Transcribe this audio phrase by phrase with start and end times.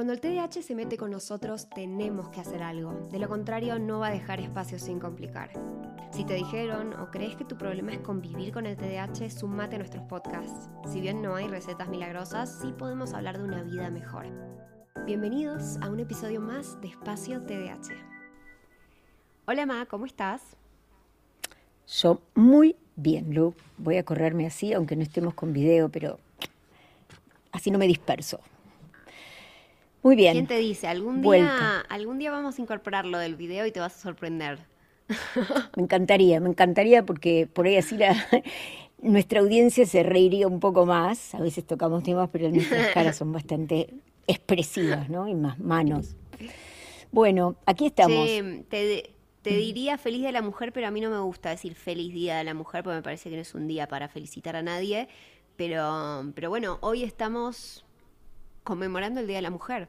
[0.00, 3.06] Cuando el TDAH se mete con nosotros, tenemos que hacer algo.
[3.12, 5.50] De lo contrario, no va a dejar espacio sin complicar.
[6.10, 9.78] Si te dijeron o crees que tu problema es convivir con el TDAH, sumate a
[9.78, 10.70] nuestros podcasts.
[10.90, 14.24] Si bien no hay recetas milagrosas, sí podemos hablar de una vida mejor.
[15.04, 17.92] Bienvenidos a un episodio más de Espacio TDAH.
[19.44, 20.40] Hola Ma, ¿cómo estás?
[21.86, 23.54] Yo muy bien, Lu.
[23.76, 26.18] Voy a correrme así, aunque no estemos con video, pero
[27.52, 28.40] así no me disperso.
[30.02, 30.32] Muy bien.
[30.32, 30.86] ¿Quién te dice?
[30.86, 34.58] Algún día, algún día vamos a incorporarlo del video y te vas a sorprender.
[35.76, 38.14] Me encantaría, me encantaría porque por ahí así la,
[39.02, 41.34] nuestra audiencia se reiría un poco más.
[41.34, 43.92] A veces tocamos temas, pero nuestras caras son bastante
[44.26, 45.28] expresivas, ¿no?
[45.28, 46.14] Y más manos.
[47.10, 48.28] Bueno, aquí estamos.
[48.68, 49.10] te,
[49.42, 52.38] te diría feliz de la mujer, pero a mí no me gusta decir feliz día
[52.38, 55.08] de la mujer porque me parece que no es un día para felicitar a nadie.
[55.56, 57.84] Pero, pero bueno, hoy estamos
[58.64, 59.88] conmemorando el Día de la Mujer.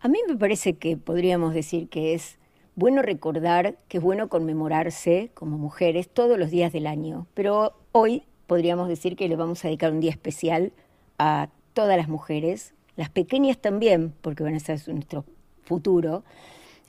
[0.00, 2.38] A mí me parece que podríamos decir que es
[2.74, 8.24] bueno recordar, que es bueno conmemorarse como mujeres todos los días del año, pero hoy
[8.46, 10.72] podríamos decir que le vamos a dedicar un día especial
[11.18, 15.24] a todas las mujeres, las pequeñas también, porque van a ser nuestro
[15.64, 16.22] futuro,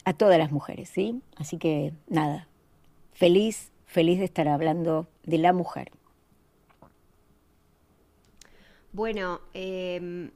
[0.03, 1.21] a todas las mujeres, ¿sí?
[1.35, 2.47] Así que nada,
[3.13, 5.91] feliz, feliz de estar hablando de la mujer.
[8.97, 10.31] Bueno, eh,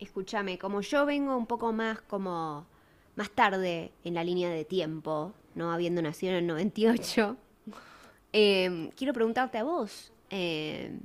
[0.00, 2.66] escúchame, como yo vengo un poco más como
[3.14, 7.36] más tarde en la línea de tiempo, no habiendo nacido en el 98,
[8.32, 10.98] em, quiero preguntarte a vos, em,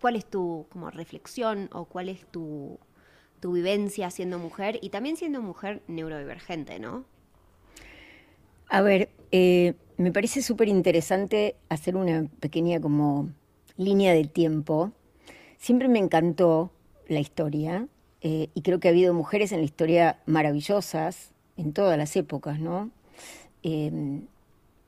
[0.00, 2.80] ¿cuál es tu como reflexión o cuál es tu,
[3.38, 7.04] tu vivencia siendo mujer y también siendo mujer neurodivergente, ¿no?
[8.70, 13.30] A ver, eh, me parece súper interesante hacer una pequeña como
[13.76, 14.90] línea de tiempo.
[15.64, 16.70] Siempre me encantó
[17.08, 17.88] la historia
[18.20, 22.60] eh, y creo que ha habido mujeres en la historia maravillosas en todas las épocas,
[22.60, 22.90] ¿no?
[23.62, 24.26] Em,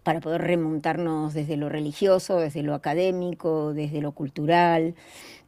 [0.03, 4.95] para poder remontarnos desde lo religioso, desde lo académico, desde lo cultural.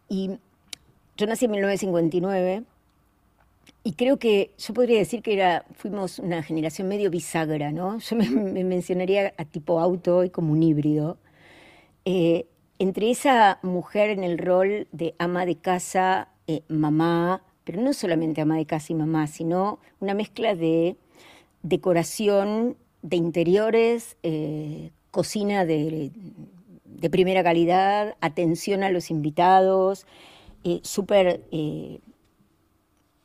[0.08, 0.30] Y
[1.18, 2.62] yo nací en 1959
[3.84, 7.98] y creo que yo podría decir que era, fuimos una generación medio bisagra, ¿no?
[7.98, 11.18] Yo me, mencionaría a tipo auto y como un híbrido.
[12.06, 12.46] Eh,
[12.78, 18.40] entre esa mujer en el rol de ama de casa, eh, mamá, pero no solamente
[18.40, 20.96] ama de casa y mamá, sino una mezcla de
[21.62, 26.12] decoración, de interiores, eh, cocina de,
[27.10, 30.06] primera calidad, atención a los invitados,
[30.64, 31.42] eh, súper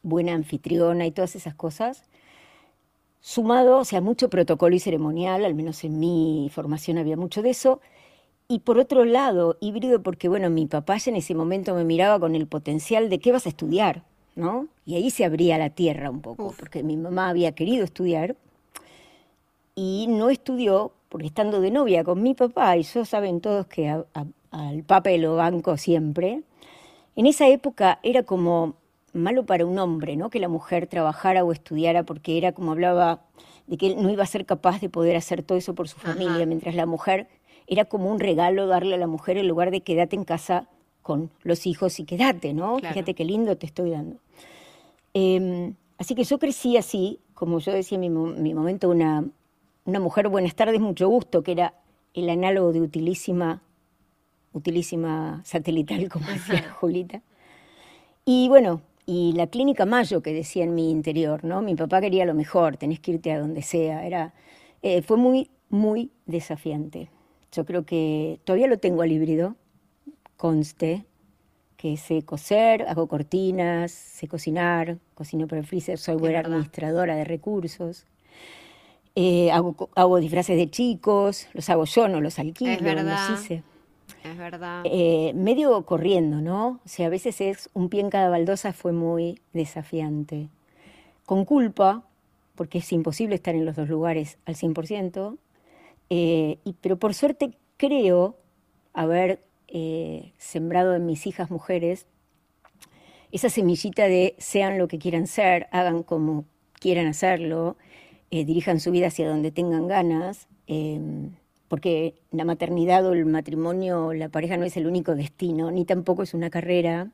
[0.04, 2.04] buena anfitriona y todas esas cosas.
[3.22, 7.52] Sumado, o sea, mucho protocolo y ceremonial, al menos en mi formación había mucho de
[7.52, 7.80] eso,
[8.54, 12.20] y por otro lado, híbrido porque, bueno, mi papá ya en ese momento me miraba
[12.20, 14.04] con el potencial de qué vas a estudiar,
[14.36, 14.68] ¿no?
[14.86, 18.36] Y ahí se abría la tierra un poco, porque mi mamá había querido estudiar
[19.74, 23.90] y no estudió porque estando de novia con mi papá, y yo saben todos que
[23.90, 26.44] al papa lo banco siempre,
[27.16, 28.76] en esa época era como
[29.14, 30.30] malo para un hombre, ¿no?
[30.30, 33.22] Que la mujer trabajara o estudiara porque era como hablaba
[33.66, 35.98] de que él no iba a ser capaz de poder hacer todo eso por su
[35.98, 37.28] familia, mientras la mujer
[37.68, 40.68] era como un regalo darle a la mujer en lugar de quédate en casa
[41.02, 42.78] con los hijos y quédate, ¿no?
[42.78, 44.18] Fíjate qué lindo te estoy dando.
[45.14, 49.26] Em, así que yo crecí así, como yo decía en mi, momento, una,
[49.86, 51.74] una mujer, buenas tardes, mucho gusto, que era
[52.14, 53.62] el análogo de utilísima,
[54.54, 57.22] utilísima satelital, como decía Julita.
[58.26, 61.62] Y bueno, y la clínica Mayo que decía en mi interior, ¿no?
[61.62, 64.06] Mi papá quería lo mejor, tenés que irte a donde sea.
[64.06, 64.34] Era,
[64.82, 67.10] eh, fue muy, muy desafiante.
[67.54, 69.56] Yo creo que todavía lo tengo al híbrido,
[70.38, 71.06] conste,
[71.78, 77.26] que sé coser, hago cortinas, sé cocinar, cocino para el freezer, soy buena administradora de
[77.26, 78.06] recursos.
[79.16, 83.30] Eh, hago, hago, disfraces de chicos, los hago yo, no los alquilo, es verdad.
[83.30, 83.64] los hice.
[84.24, 84.82] Es verdad.
[84.86, 86.80] Eh, medio corriendo, ¿no?
[86.84, 90.50] O sea, a veces es un pie en cada baldosa fue muy desafiante.
[91.28, 92.04] Con culpa,
[92.56, 95.38] porque es imposible estar en los dos lugares al 100%,
[96.10, 98.38] eh, pero por suerte creo
[98.94, 102.06] haber eh, sembrado en mis hijas mujeres
[103.32, 106.46] esa semillita de sean lo que quieran ser, hagan como
[106.80, 107.78] quieran hacerlo,
[108.30, 111.32] eh, dirijan su vida hacia donde tengan ganas, em,
[111.68, 116.22] porque la maternidad o el matrimonio, la pareja no es el único destino, ni tampoco
[116.22, 117.12] es una carrera,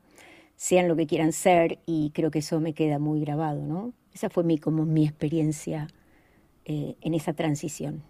[0.56, 3.94] sean lo que quieran ser, y creo que eso me queda muy grabado, ¿no?
[4.12, 5.88] Esa fue mi, como mi experiencia
[6.66, 8.02] en esa transición.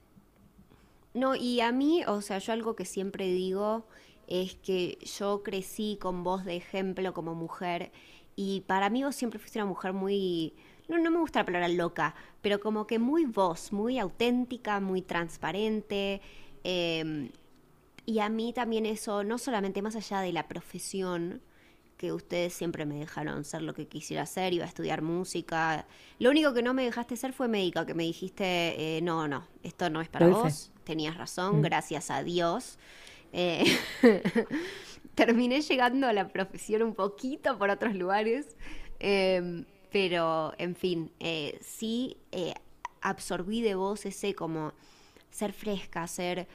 [1.15, 3.87] No, y a mí, o sea, yo algo que siempre digo
[4.27, 7.91] es que yo crecí con voz de ejemplo como mujer
[8.37, 10.55] Y para mí vos siempre fuiste una mujer muy,
[10.89, 15.03] no, no me gusta la palabra loca, pero como que muy vos, muy auténtica, muy
[15.03, 16.23] transparente.
[16.65, 17.31] Em,
[18.07, 21.43] y a mí también eso, no solamente más allá de la profesión,
[21.97, 25.87] que ustedes siempre me dejaron ser lo que quisiera hacer, iba a estudiar música.
[26.19, 29.47] Lo único que no me dejaste ser fue médica, que me dijiste, eh, no, no,
[29.63, 31.63] esto no es para vos, tenías razón, mm.
[31.63, 32.79] gracias a Dios.
[33.33, 33.65] Eh,
[35.15, 38.57] terminé llegando a la profesión un poquito por otros lugares,
[38.99, 42.17] em, pero en fin, eh, sí
[43.01, 44.73] absorbí de vos ese como
[45.31, 46.49] ser fresca, ser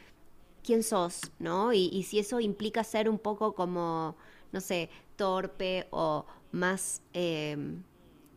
[0.64, 1.74] quién sos, ¿no?
[1.74, 4.16] y si eso implica ser un poco como
[4.56, 7.84] no sé, torpe o más em,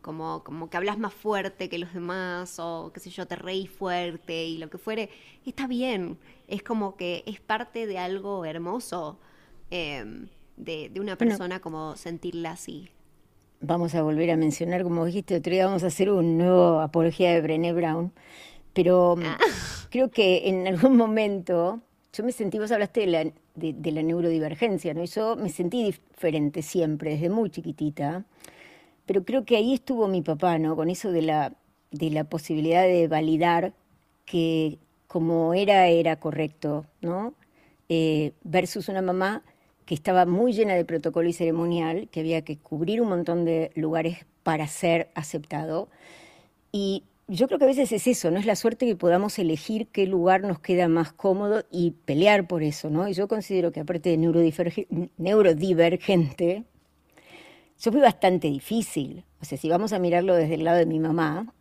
[0.01, 3.67] como, como que hablas más fuerte que los demás o qué sé yo, te reí
[3.67, 5.09] fuerte y lo que fuere,
[5.45, 6.17] está bien.
[6.47, 9.19] Es como que es parte de algo hermoso
[9.69, 12.89] em, de, una persona como sentirla así.
[13.61, 17.33] Vamos a volver a mencionar, como dijiste otro día, vamos a hacer un nuevo apología
[17.33, 18.13] de Brené Brown,
[18.73, 19.37] pero ah.
[19.89, 21.81] creo que en algún momento
[22.13, 25.03] yo me sentí, vos hablaste de la, de, la neurodivergencia, ¿no?
[25.03, 28.25] Y yo me sentí diferente siempre, desde muy chiquitita,
[29.09, 30.75] pero creo que ahí estuvo mi papá, ¿no?
[30.75, 31.53] Con eso de la,
[31.89, 33.73] de la posibilidad de validar
[34.23, 34.77] que
[35.07, 37.33] como era, era correcto, ¿no?
[37.89, 39.41] Eh, versus una mamá
[39.87, 43.71] que estaba muy llena de protocolo y ceremonial, que había que cubrir un montón de
[43.73, 45.89] lugares para ser aceptado.
[46.71, 48.37] Y yo creo que a veces es eso, ¿no?
[48.37, 52.61] Es la suerte que podamos elegir qué lugar nos queda más cómodo y pelear por
[52.61, 53.07] eso, ¿no?
[53.07, 54.17] Y yo considero que aparte de
[55.17, 56.63] neurodivergente,
[57.79, 59.23] yo fui bastante difícil.
[59.41, 61.53] O sea, si vamos a mirarlo desde el lado de mi mamá,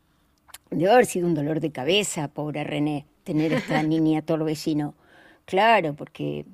[0.71, 4.95] debe haber sido un dolor de cabeza, pobre René, tener esta niña torbellino.
[5.45, 6.45] Claro, porque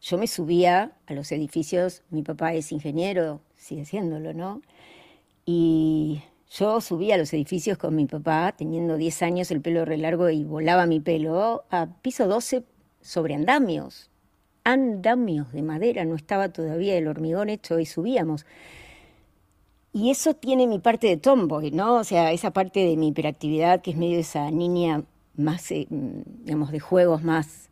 [0.00, 4.60] yo me subía a los edificios, mi papá es ingeniero, sigue siéndolo, ¿no?
[5.46, 9.96] Y yo subía a los edificios con mi papá, teniendo 10 años, el pelo re
[9.96, 12.64] largo y volaba mi pelo, a piso 12
[13.00, 14.10] sobre andamios.
[14.64, 18.44] Andamios de madera, no estaba todavía el hormigón hecho y subíamos.
[19.92, 21.96] Y eso tiene mi parte de tomboy, ¿no?
[21.96, 25.02] O sea, esa parte de mi hiperactividad, que es medio esa niña
[25.36, 27.68] más, eh, digamos, de juegos más,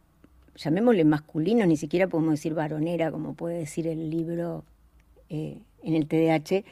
[0.56, 4.64] llamémosle masculinos, ni siquiera podemos decir varonera, como puede decir el libro
[5.30, 6.64] eh, en el TDAH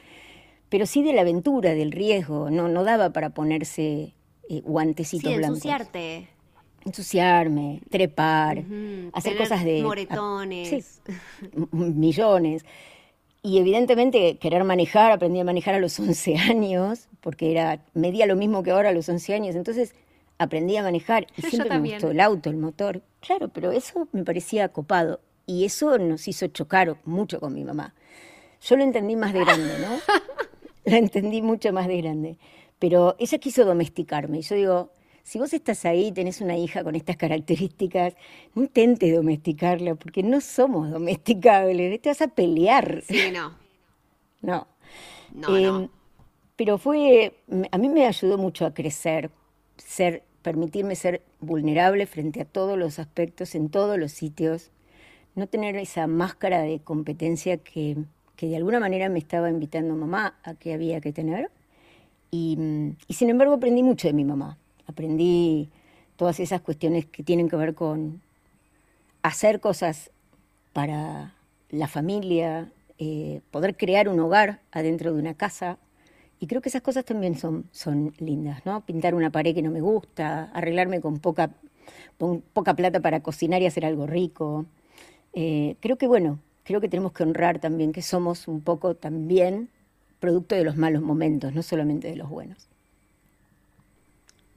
[0.69, 4.13] pero sí de la aventura, del riesgo, no, no daba para ponerse
[4.49, 6.29] eh, guantecitos sí, ensuciarte.
[6.85, 8.63] Ensuciarme, trepar,
[9.11, 9.83] hacer cosas de...
[9.83, 11.01] Moretones.
[11.71, 12.63] millones.
[13.41, 18.35] Y evidentemente querer manejar, aprendí a manejar a los 11 años, porque era medía lo
[18.35, 19.93] mismo que ahora a los 11 años, entonces
[20.37, 23.01] aprendí a manejar y siempre me gustó el auto, el motor.
[23.19, 27.93] Claro, pero eso me parecía copado y eso nos hizo chocar mucho con mi mamá.
[28.61, 29.99] Yo lo entendí más de grande, ¿no?
[30.85, 32.37] la entendí mucho más de grande.
[32.77, 34.39] Pero ella quiso domesticarme.
[34.39, 34.91] Y yo digo,
[35.23, 38.15] si vos estás ahí, tenés una hija con estas características,
[38.55, 43.03] no intentes domesticarla, porque no somos domesticables, te vas a pelear.
[43.07, 43.55] Sí, no.
[44.41, 44.67] No.
[45.31, 45.57] No, no.
[45.57, 45.89] Em,
[46.55, 47.35] pero fue,
[47.69, 49.29] a mí me ayudó mucho a crecer,
[49.77, 54.71] ser, permitirme ser vulnerable frente a todos los aspectos, en todos los sitios,
[55.35, 57.97] no tener esa máscara de competencia que
[58.39, 61.51] que de alguna manera me estaba invitando mamá a que había que tener.
[62.31, 62.57] Y,
[63.09, 64.57] sin embargo aprendí mucho de mi mamá.
[64.89, 65.69] Aprendí
[66.17, 68.21] todas esas cuestiones que tienen que ver con
[69.21, 70.09] hacer cosas
[70.73, 71.35] para
[71.69, 75.77] la familia, eh, poder crear un hogar adentro de una casa.
[76.39, 78.81] Y creo que esas cosas también son, son lindas, ¿no?
[78.81, 81.51] Pintar una pared que no me gusta, arreglarme con poca,
[82.17, 84.65] con poca plata para cocinar y hacer algo rico.
[85.33, 89.69] Eh, creo que, bueno, creo que tenemos que honrar también que somos un poco también
[90.19, 92.67] producto de los malos momentos, no solamente de los buenos.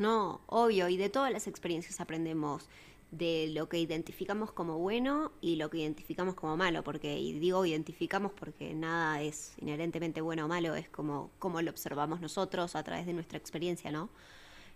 [0.03, 2.69] No, obvio, y de todas las experiencias aprendemos
[3.13, 7.65] de lo que identificamos como bueno y lo que identificamos como malo, porque, y digo
[7.65, 13.07] identificamos porque nada es inherentemente bueno o malo, es como, lo observamos nosotros a través
[13.07, 14.09] de nuestra experiencia, ¿no?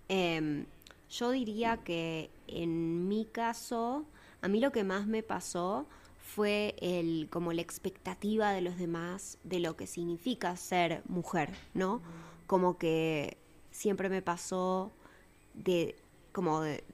[0.08, 0.64] Em,
[1.10, 4.04] yo diría que en mi caso,
[4.42, 5.86] a mí lo que más me pasó
[6.20, 12.00] fue el, como la expectativa de los demás de lo que significa ser mujer, ¿no?
[12.46, 13.38] Como que
[13.72, 14.92] siempre me pasó
[15.56, 15.96] de
[16.32, 16.84] como de,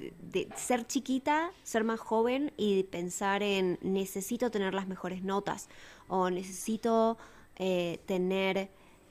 [0.57, 5.69] ser chiquita, ser más joven y pensar en necesito tener las mejores notas
[6.07, 7.19] o necesito
[7.57, 8.71] eh, tener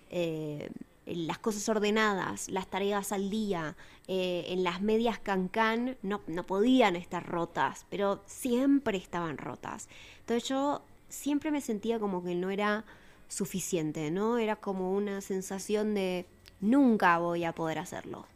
[0.09, 0.69] eh,
[1.05, 3.75] las cosas ordenadas, las tareas al día,
[4.07, 9.89] eh, en las medias cancán no, no podían estar rotas, pero siempre estaban rotas.
[10.19, 12.85] Entonces yo siempre me sentía como que no era
[13.27, 14.37] suficiente, ¿no?
[14.37, 16.25] Era como una sensación de
[16.61, 18.27] nunca voy a poder hacerlo.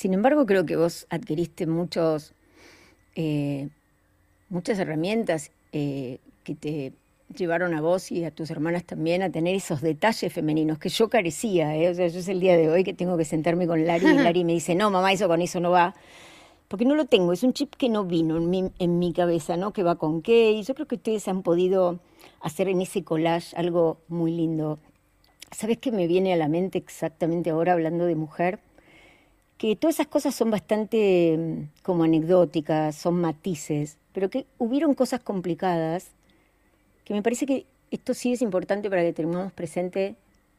[0.00, 2.32] Sin embargo, creo que vos adquiriste muchos,
[3.16, 3.68] eh,
[4.48, 6.94] muchas herramientas eh, que te
[7.36, 11.10] llevaron a vos y a tus hermanas también a tener esos detalles femeninos que yo
[11.10, 11.76] carecía.
[11.76, 11.90] ¿eh?
[11.90, 14.14] O sea, yo es el día de hoy que tengo que sentarme con Lari y
[14.14, 15.94] Lari me dice, no, mamá, eso con eso no va.
[16.68, 19.58] Porque no lo tengo, es un chip que no vino en mi, en mi cabeza,
[19.58, 19.74] ¿no?
[19.74, 20.52] Que va con qué.
[20.52, 22.00] Y yo creo que ustedes han podido
[22.40, 24.78] hacer en ese collage algo muy lindo.
[25.50, 28.60] ¿Sabes qué me viene a la mente exactamente ahora hablando de mujer?
[29.60, 35.20] Que todas esas cosas son bastante mm, como anecdóticas, son matices, pero que hubieron cosas
[35.20, 36.08] complicadas
[37.04, 40.14] que me parece que esto sí es importante para que tengamos presente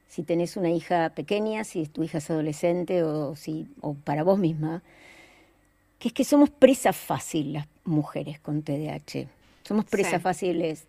[0.08, 4.38] si tenés una hija pequeña, si tu hija es adolescente o, si, o para vos
[4.38, 4.84] misma,
[5.98, 9.27] que es que somos presa fácil las mujeres con TDAH.
[9.63, 10.84] Somos presas fáciles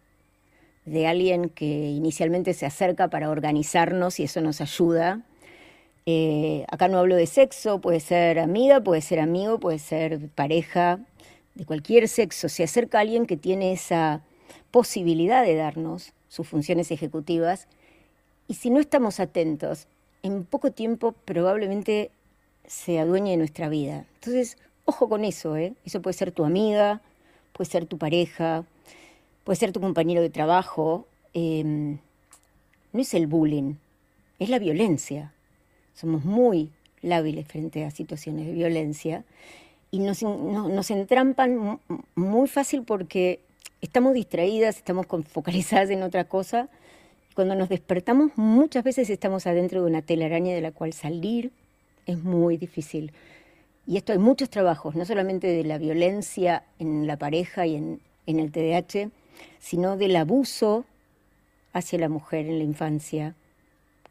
[0.84, 5.20] de alguien que inicialmente se acerca para organizarnos y eso nos ayuda.
[6.06, 11.00] Eh, acá no hablo de sexo, puede ser amiga, puede ser amigo, puede ser pareja,
[11.54, 12.48] de cualquier sexo.
[12.48, 14.22] Se acerca alguien que tiene esa
[14.70, 17.68] posibilidad de darnos sus funciones ejecutivas
[18.48, 19.86] y si no estamos atentos,
[20.22, 22.10] en poco tiempo probablemente
[22.66, 24.06] se adueñe de nuestra vida.
[24.14, 25.74] Entonces, ojo con eso, ¿eh?
[25.84, 27.00] Eso puede ser tu amiga,
[27.52, 28.64] puede ser tu pareja,
[29.44, 31.06] puede ser tu compañero de trabajo.
[31.34, 31.98] Em,
[32.92, 33.74] no es el bullying,
[34.38, 35.32] es la violencia.
[35.94, 36.70] Somos muy
[37.02, 39.24] lábiles frente a situaciones de violencia
[39.90, 41.80] y nos, nos entrampan
[42.14, 43.40] muy fácil porque
[43.80, 46.68] estamos distraídas, estamos focalizadas en otra cosa.
[47.34, 51.50] Cuando nos despertamos, muchas veces estamos adentro de una telaraña de la cual salir
[52.06, 53.12] es muy difícil.
[53.86, 58.00] Y esto hay muchos trabajos, no solamente de la violencia en la pareja y en,
[58.26, 59.10] en el TDAH,
[59.58, 60.84] sino del abuso
[61.72, 63.34] hacia la mujer en la infancia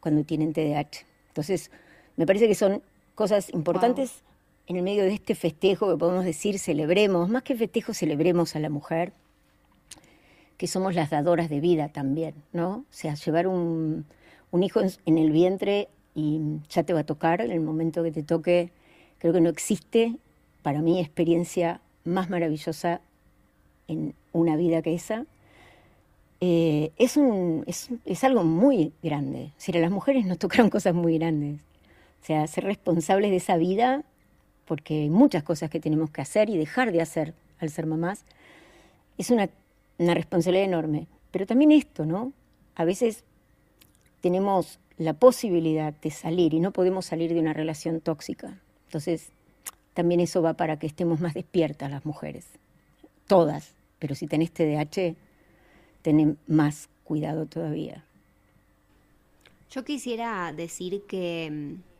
[0.00, 1.11] cuando tienen TDAH.
[1.32, 1.70] Entonces,
[2.16, 2.82] me parece que son
[3.14, 4.22] cosas importantes
[4.66, 8.60] en el medio de este festejo que podemos decir celebremos, más que festejo celebremos a
[8.60, 9.12] la mujer,
[10.58, 12.70] que somos las dadoras de vida también, ¿no?
[12.70, 14.04] O sea, llevar un,
[14.60, 18.22] hijo en, el vientre y ya te va a tocar en el momento que te
[18.22, 18.70] toque,
[19.18, 20.16] creo que no existe
[20.62, 23.00] para mí experiencia más maravillosa
[23.88, 25.24] en una vida que esa.
[26.44, 29.52] Eh, es, un, es, es, algo muy grande.
[29.58, 31.60] Si a las mujeres nos tocaron cosas muy grandes.
[32.20, 34.02] O sea, ser responsables de esa vida,
[34.66, 38.24] porque hay muchas cosas que tenemos que hacer y dejar de hacer al ser mamás,
[39.18, 39.48] es una
[40.02, 41.06] una responsabilidad enorme.
[41.30, 42.32] Pero también esto, ¿no?
[42.74, 43.24] A veces
[44.20, 48.58] tenemos la posibilidad de salir y no podemos salir de una relación tóxica.
[48.86, 49.30] Entonces,
[49.94, 52.46] también eso va para que estemos más despiertas las mujeres.
[53.26, 53.74] Todas.
[53.98, 55.14] Pero si tenés TDAH,
[56.02, 58.04] tenés más cuidado todavía.
[59.70, 61.92] Yo quisiera decir que mm,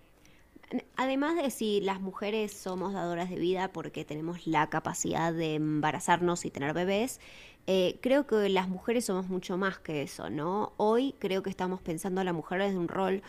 [0.97, 6.45] Además de si las mujeres somos dadoras de vida porque tenemos la capacidad de embarazarnos
[6.45, 7.21] y tener bebés,
[7.67, 10.73] eh, creo que las mujeres somos mucho más que eso, ¿no?
[10.79, 13.23] Hoy creo que estamos pensando a la mujer desde un rol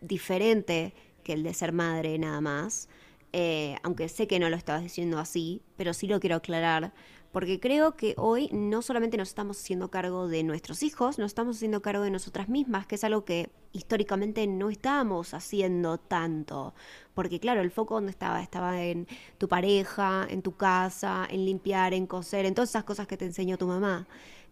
[0.00, 0.92] diferente
[1.24, 2.88] que el de ser madre nada más,
[3.32, 6.92] eh, aunque sé que no lo estabas diciendo así, pero sí lo quiero aclarar
[7.32, 11.56] porque creo que hoy no solamente nos estamos haciendo cargo de nuestros hijos, nos estamos
[11.56, 16.74] haciendo cargo de nosotras mismas, que es algo que históricamente no estábamos haciendo tanto.
[17.14, 19.06] Porque claro, el foco donde estaba, estaba en
[19.38, 23.26] tu pareja, en tu casa, en limpiar, en coser, en todas esas cosas que te
[23.26, 24.08] enseñó tu mamá.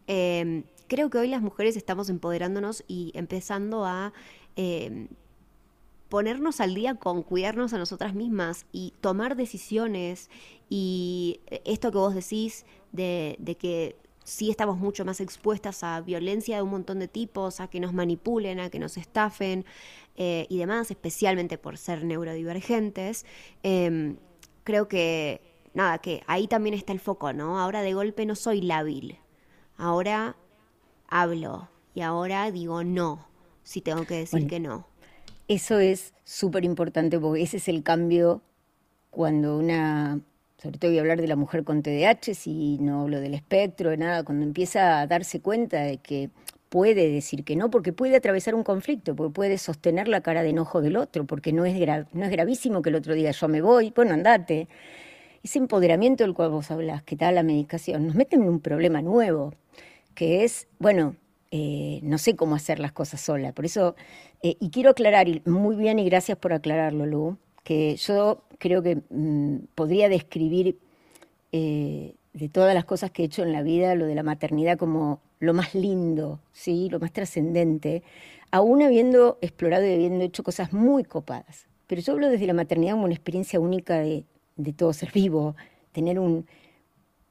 [0.07, 4.13] Em, creo que hoy las mujeres estamos empoderándonos y empezando a...
[4.57, 5.09] Em,
[6.09, 10.31] ponernos al día con cuidarnos a nosotras mismas y tomar decisiones
[10.71, 16.63] y esto que vos decís de, que sí estamos mucho más expuestas a violencia de
[16.63, 19.65] un montón de tipos, a que nos manipulen, a que nos estafen
[20.17, 23.25] eh, y demás, especialmente por ser neurodivergentes,
[23.63, 24.17] em,
[24.65, 25.41] creo que,
[25.75, 27.59] nada, que ahí también está el foco, ¿no?
[27.59, 29.19] Ahora de golpe no soy lábil,
[29.77, 30.37] ahora
[31.09, 33.27] hablo y ahora digo no,
[33.63, 34.87] si tengo que decir que no.
[35.49, 38.43] Eso es súper importante porque ese es el cambio
[39.11, 40.21] cuando una,
[40.59, 43.89] sobre todo voy a hablar de la mujer con TDAH, si no hablo del espectro,
[43.89, 46.29] de nada, cuando empieza a darse cuenta de que
[46.69, 50.51] puede decir que no, porque puede atravesar un conflicto, porque puede sostener la cara de
[50.51, 51.75] enojo del otro, porque no es,
[52.13, 54.69] no es gravísimo que el otro diga yo me voy, bueno, andate.
[55.43, 59.01] Ese empoderamiento del cual vos hablas, que da la medicación, nos mete en un problema
[59.01, 59.55] nuevo,
[60.15, 61.17] que es, bueno,
[61.51, 63.53] eh, no sé cómo hacer las cosas sola.
[63.53, 63.97] Por eso,
[64.43, 69.03] eh, y quiero aclarar, muy bien y gracias por aclararlo, Lu, que yo creo que
[69.11, 70.79] mm, podría describir
[71.53, 74.79] eh, de todas las cosas que he hecho en la vida, lo de la maternidad
[74.79, 76.89] como lo más lindo, ¿sí?
[76.91, 78.03] lo más trascendente,
[78.51, 81.67] aún habiendo explorado y habiendo hecho cosas muy copadas.
[81.87, 84.25] Pero yo hablo desde la maternidad como una experiencia única de,
[84.77, 85.57] todo ser vivo.
[85.93, 86.47] Tener un,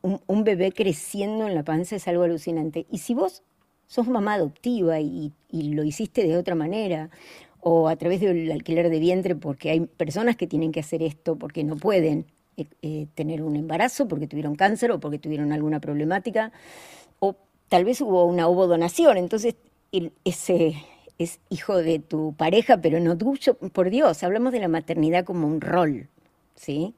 [0.01, 2.87] un, bebé creciendo en la panza es algo alucinante.
[2.89, 3.43] Y si vos
[3.87, 7.09] sos mamá adoptiva y, lo hiciste de otra manera,
[7.61, 11.35] o a través del alquiler de vientre, porque hay personas que tienen que hacer esto
[11.37, 12.25] porque no pueden
[12.57, 16.51] eh, eh, tener un embarazo, porque tuvieron cáncer o porque tuvieron alguna problemática,
[17.19, 17.35] o
[17.69, 19.55] tal vez hubo una donación, entonces
[20.25, 20.75] ese
[21.17, 25.47] es hijo de tu pareja, pero no tuyo, por Dios, hablamos de la maternidad como
[25.47, 26.09] un rol,
[26.55, 26.93] ¿sí?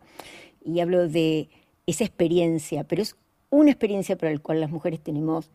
[0.65, 1.49] Y hablo de
[1.87, 3.15] esa experiencia, pero es
[3.49, 5.49] una experiencia para la cual las mujeres tenemos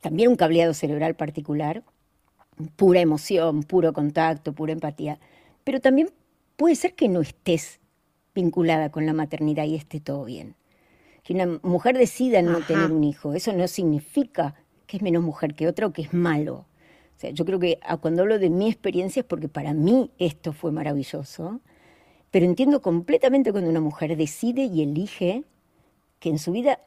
[0.00, 1.82] también un cableado cerebral particular,
[2.76, 5.18] pura emoción, puro contacto, pura empatía,
[5.64, 6.10] pero también
[6.56, 7.80] puede ser que no estés
[8.34, 10.54] vinculada con la maternidad y esté todo bien.
[11.22, 14.54] Que una mujer decida no tener un hijo, eso no significa
[14.86, 16.66] que es menos mujer que otra o que es malo.
[17.16, 20.10] O sea, yo creo que ah, cuando hablo de mi experiencia es porque para mí
[20.18, 21.60] esto fue maravilloso,
[22.30, 25.44] pero entiendo completamente cuando una mujer decide y elige
[26.20, 26.80] que en su vida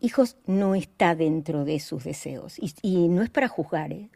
[0.00, 2.56] hijos no está dentro de sus deseos.
[2.82, 4.10] Y, no es para juzgar, ¿eh?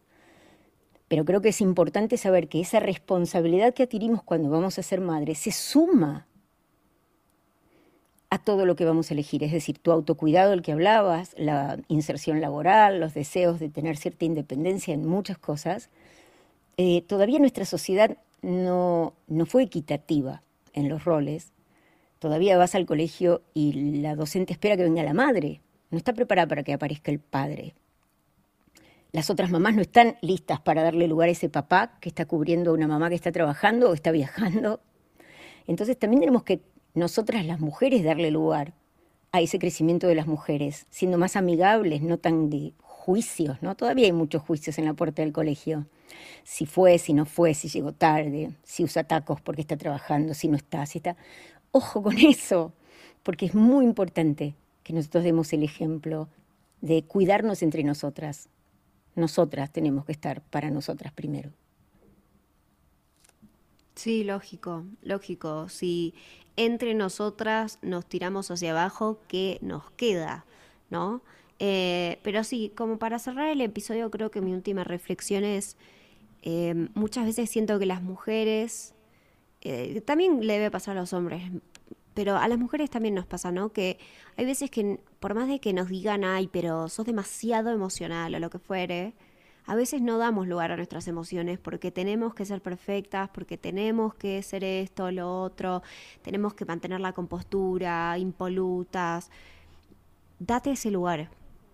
[1.08, 5.00] Pero creo que es importante saber que esa responsabilidad que adquirimos cuando vamos a ser
[5.00, 6.26] madres se suma
[8.30, 11.80] a todo lo que vamos a elegir, es decir, tu autocuidado, el que hablabas, la
[11.88, 15.90] inserción laboral, los deseos de tener cierta independencia en muchas cosas,
[16.76, 21.52] eh, todavía nuestra sociedad no, no fue equitativa en los roles.
[22.20, 25.60] Todavía vas al colegio y la docente espera que venga la madre,
[25.90, 27.74] no está preparada para que aparezca el padre
[29.12, 32.70] las otras mamás no están listas para darle lugar a ese papá que está cubriendo
[32.70, 34.80] a una mamá que está trabajando o está viajando.
[35.66, 36.60] Entonces también tenemos que
[36.94, 38.72] nosotras las mujeres darle lugar
[39.32, 43.76] a ese crecimiento de las mujeres, siendo más amigables, no tan de juicios, ¿no?
[43.76, 45.86] Todavía hay muchos juicios en la puerta del colegio.
[46.42, 50.48] Si fue, si no fue, si llegó tarde, si usa tacos porque está trabajando, si
[50.48, 51.16] no está, si está.
[51.72, 52.72] Ojo con eso,
[53.22, 56.28] porque es muy importante que nosotros demos el ejemplo
[56.80, 58.48] de cuidarnos entre nosotras,
[59.14, 61.50] nosotras tenemos que estar para nosotras primero.
[63.94, 65.68] Sí, lógico, lógico.
[65.68, 66.14] Si
[66.56, 70.46] entre nosotras nos tiramos hacia abajo, ¿qué nos queda?
[70.88, 71.22] ¿No?
[71.58, 75.76] Eh, pero sí, como para cerrar el episodio, creo que mi última reflexión es,
[76.42, 78.94] eh, muchas veces siento que las mujeres,
[79.62, 81.42] eh, también le debe pasar a los hombres,
[82.14, 83.72] pero a las mujeres también nos pasa, ¿no?
[83.72, 83.98] Que
[84.36, 88.38] hay veces que por más de que nos digan, ay, pero sos demasiado emocional o
[88.38, 89.14] lo que fuere,
[89.66, 94.14] a veces no damos lugar a nuestras emociones porque tenemos que ser perfectas, porque tenemos
[94.14, 95.82] que ser esto, o lo otro,
[96.22, 99.30] tenemos que mantener la compostura, impolutas.
[100.38, 101.30] Date ese lugar.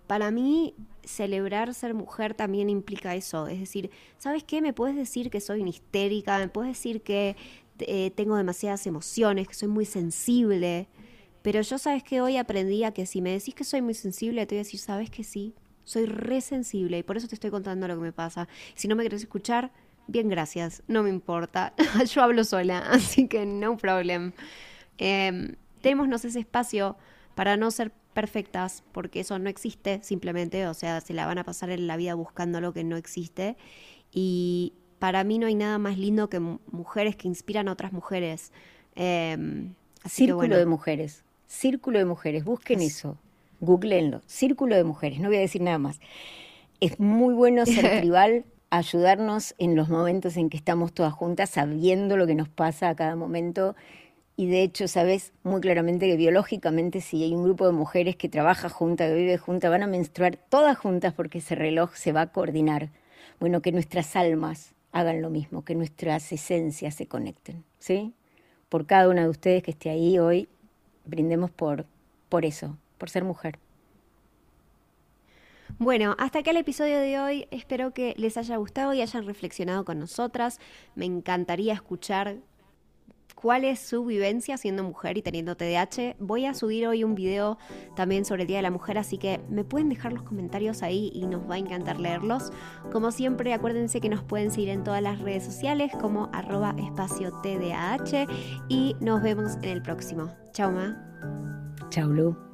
[0.06, 3.46] Para mí, celebrar ser mujer también implica eso.
[3.46, 4.60] Es decir, ¿sabes qué?
[4.60, 7.36] Me puedes decir que soy una histérica, me puedes decir que
[7.80, 10.88] eh, tengo demasiadas emociones, que soy muy sensible.
[11.42, 14.46] Pero yo sabes que hoy aprendí a que si me decís que soy muy sensible,
[14.46, 17.50] te voy a decir, sabes que sí, soy re sensible y por eso te estoy
[17.50, 18.48] contando lo que me pasa.
[18.74, 19.70] Si no me querés escuchar,
[20.08, 21.72] bien, gracias, no me importa.
[22.12, 24.32] yo hablo sola, así que no problem.
[24.98, 26.96] Eh, démonos ese espacio
[27.36, 31.44] para no ser perfectas, porque eso no existe simplemente, o sea, se la van a
[31.44, 33.56] pasar en la vida buscando lo que no existe.
[34.10, 38.52] Y para mí no hay nada más lindo que mujeres que inspiran a otras mujeres.
[38.94, 41.24] Em, Círculo de mujeres.
[41.46, 42.44] Círculo de mujeres.
[42.44, 43.18] Busquen eso.
[43.60, 44.22] Googleenlo.
[44.26, 45.20] Círculo de mujeres.
[45.20, 46.00] No voy a decir nada más.
[46.80, 52.16] Es muy bueno ser tribal, ayudarnos en los momentos en que estamos todas juntas, sabiendo
[52.16, 53.74] lo que nos pasa a cada momento.
[54.36, 58.28] Y de hecho, sabes muy claramente que biológicamente, si hay un grupo de mujeres que
[58.28, 62.22] trabaja junta, que vive junta, van a menstruar todas juntas porque ese reloj se va
[62.22, 62.90] a coordinar.
[63.40, 68.14] Bueno, que nuestras almas hagan lo mismo, que nuestras esencias se conecten, ¿sí?
[68.68, 70.48] Por cada una de ustedes que esté ahí hoy,
[71.04, 71.86] brindemos por,
[72.28, 73.58] por eso, por ser mujer.
[75.78, 77.48] Bueno, hasta acá el episodio de hoy.
[77.50, 80.58] Espero que les haya gustado y hayan reflexionado con nosotras.
[80.94, 82.36] Me encantaría escuchar
[83.36, 86.16] cuál es su vivencia siendo mujer y teniendo TDAH.
[86.18, 87.58] Voy a subir hoy un video
[87.94, 91.12] también sobre el Día de la Mujer, así que me pueden dejar los comentarios ahí
[91.14, 92.50] y nos va a encantar leerlos.
[92.90, 97.30] Como siempre, acuérdense que nos pueden seguir en todas las redes sociales como arroba espacio
[97.42, 98.26] TDAH
[98.68, 100.34] y nos vemos en el próximo.
[100.52, 100.96] Chao, Ma.
[101.90, 102.45] Chao, Lu.